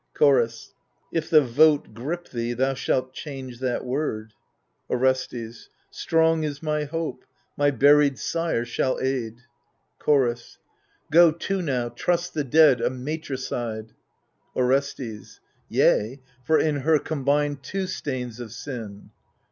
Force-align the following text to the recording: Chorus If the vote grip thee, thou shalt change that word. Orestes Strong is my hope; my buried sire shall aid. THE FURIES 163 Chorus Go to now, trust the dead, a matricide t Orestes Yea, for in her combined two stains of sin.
Chorus 0.15 0.73
If 1.13 1.29
the 1.29 1.41
vote 1.41 1.93
grip 1.93 2.27
thee, 2.29 2.53
thou 2.53 2.73
shalt 2.73 3.13
change 3.13 3.59
that 3.59 3.85
word. 3.85 4.33
Orestes 4.89 5.69
Strong 5.91 6.43
is 6.43 6.63
my 6.63 6.85
hope; 6.85 7.23
my 7.55 7.69
buried 7.69 8.17
sire 8.17 8.65
shall 8.65 8.99
aid. 8.99 9.43
THE 9.99 10.03
FURIES 10.05 10.57
163 11.09 11.11
Chorus 11.11 11.11
Go 11.11 11.31
to 11.31 11.61
now, 11.61 11.89
trust 11.89 12.33
the 12.33 12.43
dead, 12.43 12.81
a 12.81 12.89
matricide 12.89 13.89
t 13.89 13.93
Orestes 14.55 15.39
Yea, 15.69 16.19
for 16.45 16.57
in 16.57 16.77
her 16.77 16.97
combined 16.97 17.61
two 17.61 17.85
stains 17.85 18.39
of 18.39 18.51
sin. 18.51 19.11